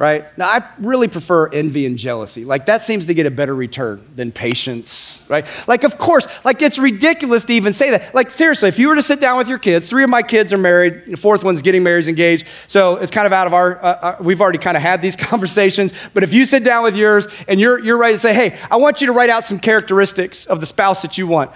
[0.00, 0.26] right?
[0.38, 2.46] Now, I really prefer envy and jealousy.
[2.46, 5.46] Like, that seems to get a better return than patience, right?
[5.68, 8.14] Like, of course, like, it's ridiculous to even say that.
[8.14, 10.54] Like, seriously, if you were to sit down with your kids, three of my kids
[10.54, 13.76] are married, the fourth one's getting married, engaged, so it's kind of out of our,
[13.76, 15.92] uh, uh, we've already kind of had these conversations.
[16.14, 18.76] But if you sit down with yours and you're, you're ready to say, hey, I
[18.76, 21.50] want you to write out some characteristics of the spouse that you want,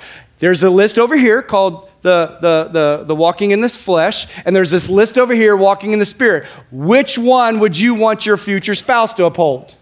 [0.45, 4.55] there's a list over here called the, the, the, the walking in this flesh, and
[4.55, 6.45] there's this list over here, walking in the spirit.
[6.71, 9.75] Which one would you want your future spouse to uphold?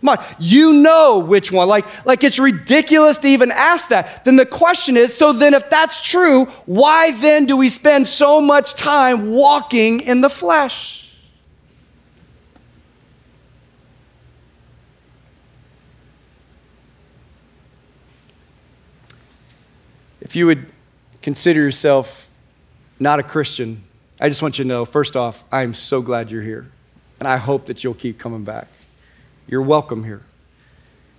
[0.00, 1.68] Come on, you know which one.
[1.68, 4.24] Like, like it's ridiculous to even ask that.
[4.24, 8.40] Then the question is so then, if that's true, why then do we spend so
[8.40, 10.99] much time walking in the flesh?
[20.30, 20.72] If you would
[21.22, 22.30] consider yourself
[23.00, 23.82] not a Christian,
[24.20, 26.70] I just want you to know first off, I am so glad you're here.
[27.18, 28.68] And I hope that you'll keep coming back.
[29.48, 30.22] You're welcome here.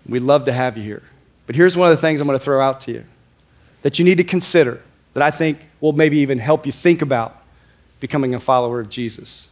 [0.07, 1.03] We'd love to have you here.
[1.45, 3.03] But here's one of the things I'm going to throw out to you
[3.81, 4.81] that you need to consider
[5.13, 7.37] that I think will maybe even help you think about
[7.99, 9.49] becoming a follower of Jesus.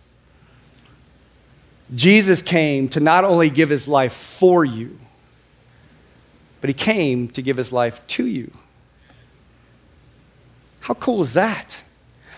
[1.94, 4.98] Jesus came to not only give his life for you,
[6.62, 8.54] but he came to give his life to you.
[10.90, 11.84] How cool is that?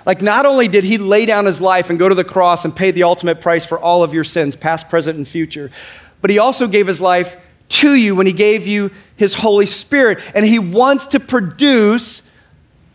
[0.06, 2.76] Like, not only did he lay down his life and go to the cross and
[2.76, 5.72] pay the ultimate price for all of your sins, past, present, and future,
[6.20, 7.38] but he also gave his life
[7.70, 10.20] to you when he gave you his Holy Spirit.
[10.36, 12.24] And he wants to produce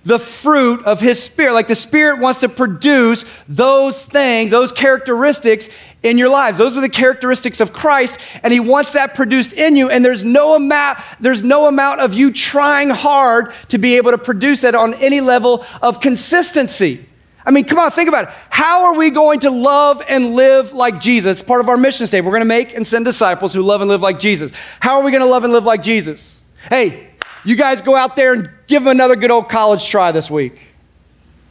[0.07, 1.53] the fruit of his spirit.
[1.53, 5.69] Like the spirit wants to produce those things, those characteristics
[6.05, 6.59] in your lives.
[6.59, 9.91] Those are the characteristics of Christ, and he wants that produced in you.
[9.91, 14.19] And there's no amount, there's no amount of you trying hard to be able to
[14.19, 17.05] produce that on any level of consistency.
[17.45, 18.31] I mean, come on, think about it.
[18.49, 21.33] How are we going to love and live like Jesus?
[21.33, 22.27] It's part of our mission statement.
[22.27, 24.53] We're going to make and send disciples who love and live like Jesus.
[24.79, 26.43] How are we going to love and live like Jesus?
[26.71, 27.11] Hey,
[27.45, 30.61] you guys go out there and give them another good old college try this week.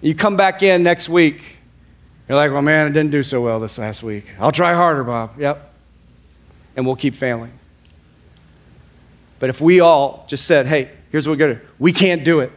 [0.01, 1.57] You come back in next week.
[2.27, 4.33] You're like, well, man, I didn't do so well this last week.
[4.39, 5.39] I'll try harder, Bob.
[5.39, 5.73] Yep.
[6.75, 7.51] And we'll keep failing.
[9.39, 12.23] But if we all just said, hey, here's what we're going to do, we can't
[12.23, 12.51] do it,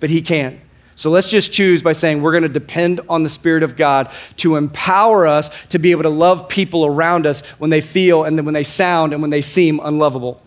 [0.00, 0.60] but he can.
[0.96, 4.10] So let's just choose by saying we're going to depend on the Spirit of God
[4.36, 8.38] to empower us to be able to love people around us when they feel and
[8.38, 10.42] then when they sound and when they seem unlovable.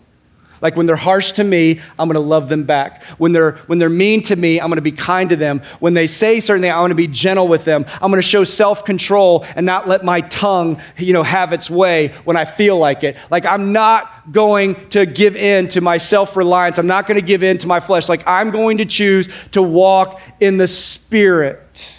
[0.60, 3.02] Like when they're harsh to me, I'm going to love them back.
[3.18, 5.62] When they're, when they're mean to me, I'm going to be kind to them.
[5.78, 7.86] When they say certain things, I want to be gentle with them.
[7.94, 12.08] I'm going to show self-control and not let my tongue, you know, have its way
[12.24, 13.16] when I feel like it.
[13.30, 16.78] Like I'm not going to give in to my self-reliance.
[16.78, 18.08] I'm not going to give in to my flesh.
[18.08, 21.96] Like I'm going to choose to walk in the spirit.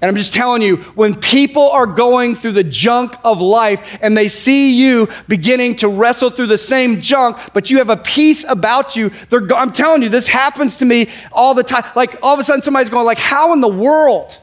[0.00, 4.16] And I'm just telling you, when people are going through the junk of life and
[4.16, 8.44] they see you beginning to wrestle through the same junk, but you have a peace
[8.44, 11.84] about you, I'm telling you, this happens to me all the time.
[11.96, 14.38] Like all of a sudden somebody's going like, how in the world?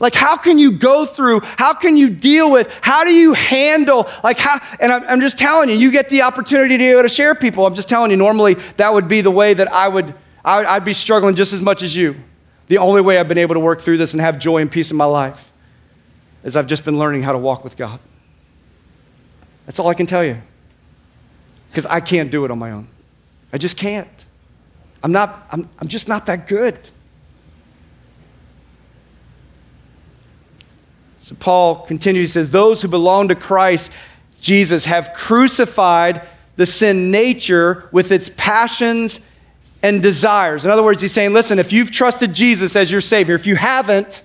[0.00, 1.40] Like, how can you go through?
[1.40, 2.68] How can you deal with?
[2.80, 4.08] How do you handle?
[4.24, 4.60] Like, how?
[4.80, 7.36] And I'm, I'm just telling you, you get the opportunity to be able to share
[7.36, 7.64] people.
[7.66, 10.12] I'm just telling you, normally that would be the way that I would,
[10.44, 12.16] I, I'd be struggling just as much as you.
[12.72, 14.90] The only way I've been able to work through this and have joy and peace
[14.90, 15.52] in my life
[16.42, 18.00] is I've just been learning how to walk with God.
[19.66, 20.38] That's all I can tell you.
[21.68, 22.88] Because I can't do it on my own.
[23.52, 24.24] I just can't.
[25.04, 26.78] I'm not, I'm, I'm just not that good.
[31.18, 33.92] So Paul continues, he says, Those who belong to Christ
[34.40, 39.20] Jesus have crucified the sin nature with its passions
[39.82, 40.64] and desires.
[40.64, 43.56] In other words, he's saying, listen, if you've trusted Jesus as your Savior, if you
[43.56, 44.22] haven't,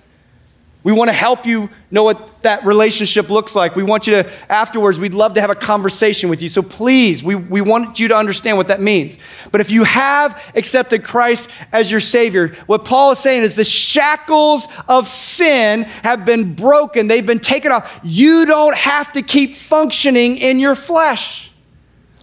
[0.84, 3.74] We want to help you know what that relationship looks like.
[3.74, 6.48] We want you to, afterwards, we'd love to have a conversation with you.
[6.48, 9.18] So please, we, we want you to understand what that means.
[9.50, 13.64] But if you have accepted Christ as your Savior, what Paul is saying is the
[13.64, 18.00] shackles of sin have been broken, they've been taken off.
[18.04, 21.50] You don't have to keep functioning in your flesh.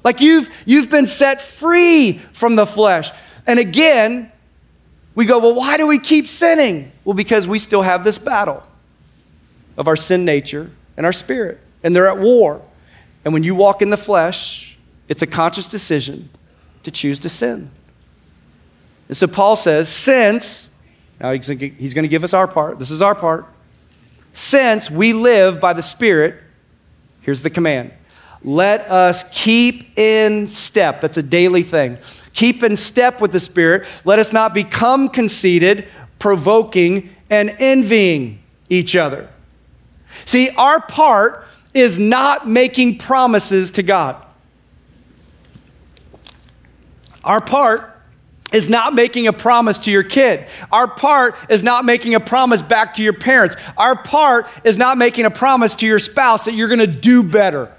[0.03, 3.11] Like you've, you've been set free from the flesh.
[3.47, 4.31] And again,
[5.13, 6.91] we go, well, why do we keep sinning?
[7.03, 8.63] Well, because we still have this battle
[9.77, 12.61] of our sin nature and our spirit, and they're at war.
[13.23, 14.77] And when you walk in the flesh,
[15.07, 16.29] it's a conscious decision
[16.83, 17.69] to choose to sin.
[19.07, 20.69] And so Paul says, since,
[21.19, 23.45] now he's going to give us our part, this is our part.
[24.33, 26.35] Since we live by the Spirit,
[27.21, 27.91] here's the command
[28.43, 31.01] let us keep in step.
[31.01, 31.97] That's a daily thing.
[32.36, 33.88] Keep in step with the Spirit.
[34.03, 35.88] Let us not become conceited,
[36.19, 39.29] provoking, and envying each other.
[40.25, 44.23] See, our part is not making promises to God.
[47.23, 47.91] Our part
[48.53, 50.45] is not making a promise to your kid.
[50.71, 53.55] Our part is not making a promise back to your parents.
[53.77, 57.23] Our part is not making a promise to your spouse that you're going to do
[57.23, 57.74] better.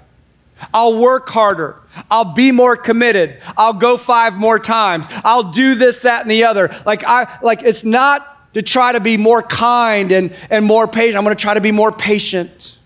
[0.73, 1.77] I'll work harder.
[2.09, 3.41] I'll be more committed.
[3.57, 5.07] I'll go five more times.
[5.23, 6.75] I'll do this, that, and the other.
[6.85, 11.17] Like I like it's not to try to be more kind and, and more patient.
[11.17, 12.77] I'm gonna try to be more patient.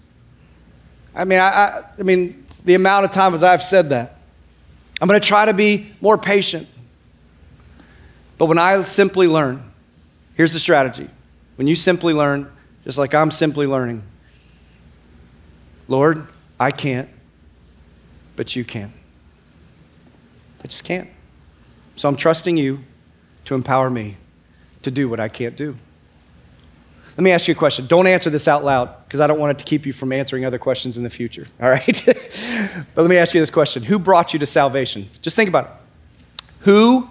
[1.13, 4.17] I mean, I, I, I mean, the amount of times I've said that.
[5.01, 6.67] I'm gonna try to be more patient.
[8.37, 9.63] But when I simply learn,
[10.35, 11.09] here's the strategy.
[11.57, 12.51] When you simply learn,
[12.85, 14.03] just like I'm simply learning,
[15.87, 16.27] Lord,
[16.59, 17.09] I can't
[18.35, 18.91] but you can't.
[20.63, 21.09] I just can't.
[21.95, 22.83] So I'm trusting you
[23.45, 24.17] to empower me
[24.83, 25.77] to do what I can't do.
[27.17, 27.87] Let me ask you a question.
[27.87, 30.45] Don't answer this out loud because I don't want it to keep you from answering
[30.45, 32.01] other questions in the future, all right?
[32.05, 35.09] but let me ask you this question Who brought you to salvation?
[35.21, 35.71] Just think about it.
[36.61, 37.09] Who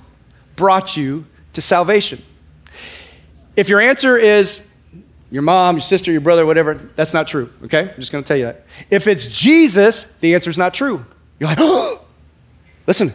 [0.56, 2.22] brought you to salvation?
[3.56, 4.69] If your answer is
[5.30, 7.90] your mom, your sister, your brother, whatever, that's not true, okay?
[7.90, 8.66] I'm just gonna tell you that.
[8.90, 11.04] If it's Jesus, the answer is not true.
[11.38, 12.02] You're like, oh,
[12.86, 13.12] listen.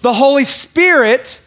[0.00, 1.40] The Holy Spirit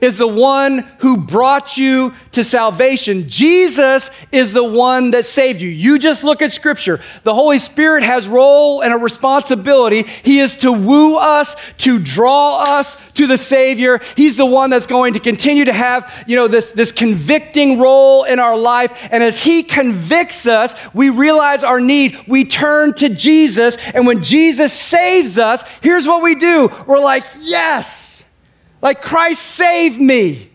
[0.00, 3.28] is the one who brought you to salvation.
[3.28, 5.68] Jesus is the one that saved you.
[5.68, 7.00] You just look at scripture.
[7.22, 10.02] The Holy Spirit has role and a responsibility.
[10.02, 14.00] He is to woo us, to draw us to the Savior.
[14.16, 18.24] He's the one that's going to continue to have, you know, this, this convicting role
[18.24, 19.08] in our life.
[19.10, 22.18] And as He convicts us, we realize our need.
[22.28, 23.78] We turn to Jesus.
[23.94, 26.68] And when Jesus saves us, here's what we do.
[26.86, 28.25] We're like, yes.
[28.82, 30.50] Like Christ saved me.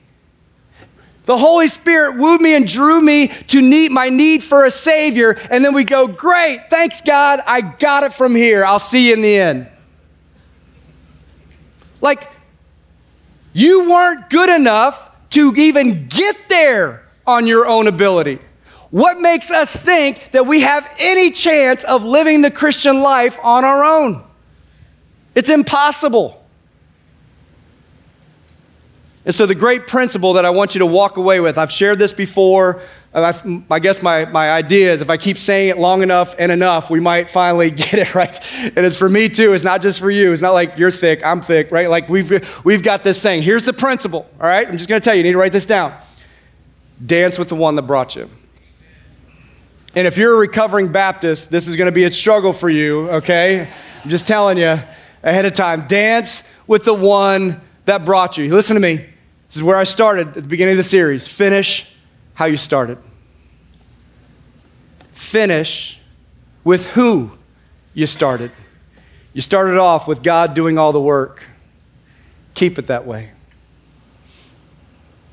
[1.25, 5.39] The Holy Spirit wooed me and drew me to meet my need for a Savior.
[5.49, 8.65] And then we go, Great, thanks God, I got it from here.
[8.65, 9.67] I'll see you in the end.
[12.01, 12.27] Like,
[13.53, 18.39] you weren't good enough to even get there on your own ability.
[18.89, 23.63] What makes us think that we have any chance of living the Christian life on
[23.63, 24.23] our own?
[25.33, 26.40] It's impossible.
[29.23, 31.99] And so, the great principle that I want you to walk away with, I've shared
[31.99, 32.81] this before.
[33.13, 36.89] I guess my, my idea is if I keep saying it long enough and enough,
[36.89, 38.39] we might finally get it right.
[38.63, 40.31] And it's for me too, it's not just for you.
[40.31, 41.89] It's not like you're thick, I'm thick, right?
[41.89, 43.41] Like we've, we've got this thing.
[43.41, 44.65] Here's the principle, all right?
[44.65, 45.93] I'm just gonna tell you, you need to write this down.
[47.05, 48.29] Dance with the one that brought you.
[49.93, 53.69] And if you're a recovering Baptist, this is gonna be a struggle for you, okay?
[54.03, 54.79] I'm just telling you
[55.21, 55.85] ahead of time.
[55.85, 58.53] Dance with the one that brought you.
[58.53, 59.05] Listen to me.
[59.51, 61.27] This is where I started at the beginning of the series.
[61.27, 61.93] Finish
[62.35, 62.97] how you started.
[65.11, 65.99] Finish
[66.63, 67.31] with who
[67.93, 68.49] you started.
[69.33, 71.43] You started off with God doing all the work.
[72.53, 73.31] Keep it that way.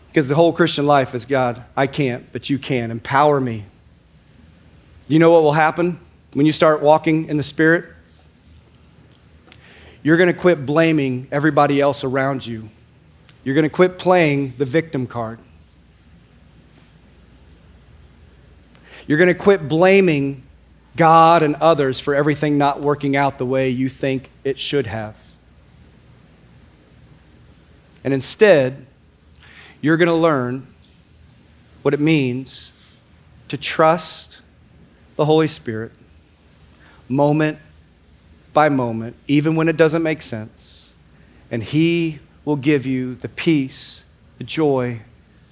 [0.08, 2.90] Because the whole Christian life is God, I can't, but you can.
[2.90, 3.66] Empower me.
[5.06, 6.00] You know what will happen
[6.32, 7.84] when you start walking in the Spirit?
[10.02, 12.70] You're going to quit blaming everybody else around you.
[13.48, 15.38] You're going to quit playing the victim card.
[19.06, 20.42] You're going to quit blaming
[20.96, 25.16] God and others for everything not working out the way you think it should have.
[28.04, 28.84] And instead,
[29.80, 30.66] you're going to learn
[31.80, 32.74] what it means
[33.48, 34.42] to trust
[35.16, 35.92] the Holy Spirit
[37.08, 37.56] moment
[38.52, 40.94] by moment, even when it doesn't make sense.
[41.50, 42.18] And He
[42.48, 44.04] will give you the peace,
[44.38, 44.98] the joy,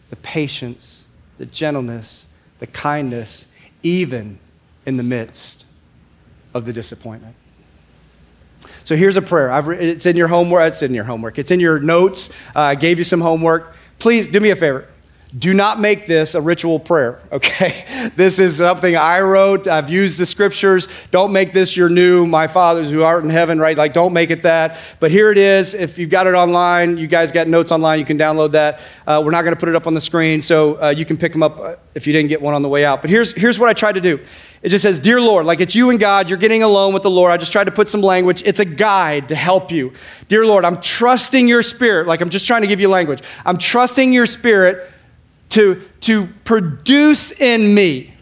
[0.08, 2.24] the patience, the gentleness,
[2.58, 3.46] the kindness,
[3.82, 4.38] even
[4.86, 5.66] in the midst
[6.54, 7.36] of the disappointment.
[8.82, 9.72] So here's a prayer.
[9.72, 10.68] It's in your homework.
[10.68, 11.38] It's in your homework.
[11.38, 12.30] It's in your notes.
[12.54, 13.76] Uh, I gave you some homework.
[13.98, 14.88] Please do me a favor.
[15.36, 17.84] Do not make this a ritual prayer, okay?
[18.16, 19.66] This is something I wrote.
[19.66, 20.86] I've used the scriptures.
[21.10, 23.76] Don't make this your new, my fathers who art in heaven, right?
[23.76, 24.78] Like, don't make it that.
[25.00, 25.74] But here it is.
[25.74, 28.80] If you've got it online, you guys got notes online, you can download that.
[29.06, 31.16] Uh, we're not going to put it up on the screen, so uh, you can
[31.16, 33.00] pick them up uh, if you didn't get one on the way out.
[33.02, 34.20] But here's, here's what I tried to do
[34.62, 37.10] it just says, Dear Lord, like it's you and God, you're getting alone with the
[37.10, 37.30] Lord.
[37.30, 38.42] I just tried to put some language.
[38.44, 39.92] It's a guide to help you.
[40.28, 42.06] Dear Lord, I'm trusting your spirit.
[42.06, 43.22] Like I'm just trying to give you language.
[43.44, 44.90] I'm trusting your spirit
[45.50, 48.12] to, to produce in me,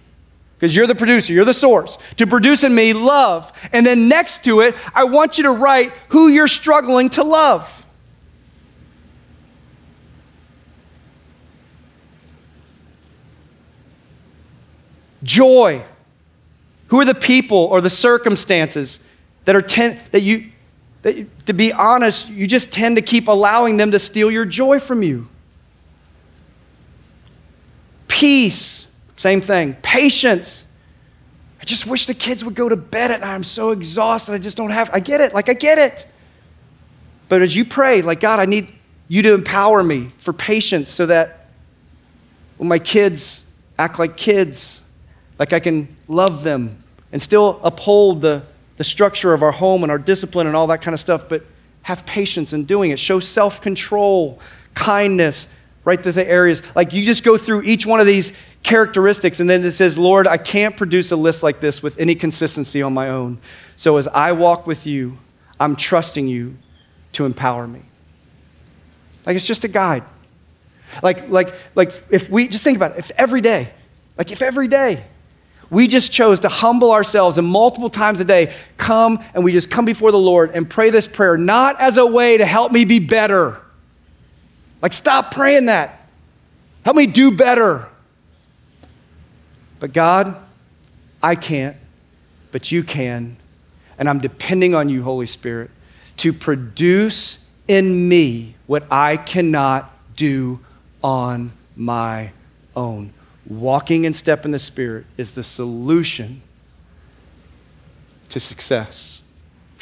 [0.57, 3.53] because you're the producer, you're the source, to produce in me love.
[3.73, 7.87] And then next to it, I want you to write who you're struggling to love.
[15.23, 15.85] Joy.
[16.89, 19.01] Who are the people or the circumstances
[19.47, 20.51] that are ten, that you
[21.03, 24.79] that, to be honest, you just tend to keep allowing them to steal your joy
[24.79, 25.29] from you?
[28.15, 28.87] Peace,
[29.17, 29.75] same thing.
[29.83, 30.65] Patience.
[31.61, 33.35] I just wish the kids would go to bed at night.
[33.35, 34.35] I'm so exhausted.
[34.35, 35.35] I just don't have, I get it.
[35.35, 36.07] Like, I get it.
[37.29, 38.69] But as you pray, like, God, I need
[39.09, 41.49] you to empower me for patience so that
[42.57, 43.45] when my kids
[43.81, 44.89] act like kids,
[45.41, 46.79] like I can love them
[47.11, 48.45] and still uphold the,
[48.77, 51.45] the structure of our home and our discipline and all that kind of stuff, but
[51.83, 53.01] have patience in doing it.
[53.01, 54.39] Show self control,
[54.75, 55.49] kindness,
[55.85, 56.63] right the areas.
[56.75, 58.33] Like you just go through each one of these
[58.63, 62.15] characteristics, and then it says, Lord, I can't produce a list like this with any
[62.15, 63.39] consistency on my own.
[63.77, 65.19] So as I walk with you,
[65.61, 66.57] I'm trusting you
[67.13, 67.83] to empower me.
[69.27, 70.05] Like it's just a guide.
[71.03, 73.71] Like, like, like if we just think about it, if every day,
[74.17, 75.05] like if every day
[75.71, 79.71] we just chose to humble ourselves and multiple times a day come and we just
[79.71, 82.85] come before the Lord and pray this prayer, not as a way to help me
[82.85, 83.61] be better
[84.85, 85.99] like, stop praying that.
[86.85, 87.89] Help me do better.
[89.81, 90.37] But God,
[91.23, 91.79] I can't,
[92.53, 93.39] but you can.
[93.97, 95.71] And I'm depending on you, Holy Spirit,
[96.19, 100.61] to produce in me what I cannot do
[101.03, 102.33] on my
[102.77, 103.15] own.
[103.47, 106.43] Walking in step in the Spirit is the solution
[108.29, 109.23] to success.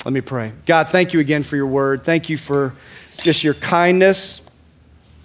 [0.04, 0.52] Let me pray.
[0.64, 2.04] God, thank you again for your word.
[2.04, 2.76] Thank you for
[3.16, 4.42] just your kindness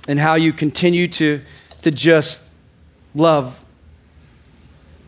[0.08, 1.42] and how you continue to,
[1.82, 2.42] to just
[3.14, 3.64] love.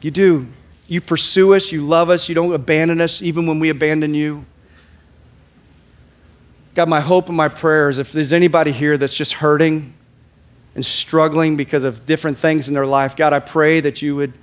[0.01, 0.47] You do.
[0.87, 4.45] You pursue us, you love us, you don't abandon us even when we abandon you.
[6.73, 9.93] God, my hope and my prayer is if there's anybody here that's just hurting
[10.75, 14.33] and struggling because of different things in their life, God, I pray that you would,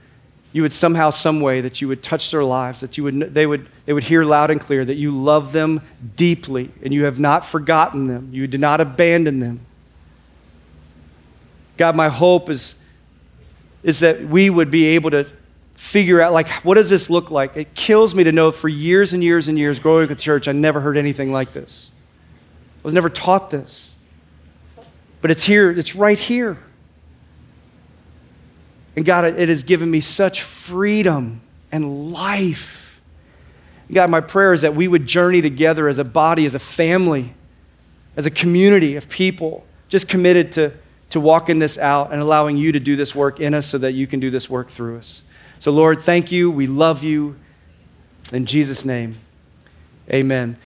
[0.52, 3.46] you would somehow, some way, that you would touch their lives, that you would, they,
[3.46, 5.80] would, they would hear loud and clear that you love them
[6.14, 8.28] deeply and you have not forgotten them.
[8.32, 9.65] You did not abandon them.
[11.77, 12.77] God, my hope is,
[13.83, 15.27] is that we would be able to
[15.74, 17.57] figure out, like, what does this look like?
[17.57, 20.49] It kills me to know for years and years and years growing up at church,
[20.49, 21.93] I never heard anything like this.
[22.39, 23.95] I was never taught this.
[25.20, 26.59] But it's here, it's right here.
[28.97, 33.03] And God, it has given me such freedom and life.
[33.93, 37.35] God, my prayer is that we would journey together as a body, as a family,
[38.16, 40.72] as a community of people, just committed to
[41.11, 43.78] to walk in this out and allowing you to do this work in us so
[43.78, 45.22] that you can do this work through us.
[45.59, 46.50] So, Lord, thank you.
[46.50, 47.36] We love you.
[48.32, 49.18] In Jesus' name,
[50.12, 50.57] amen.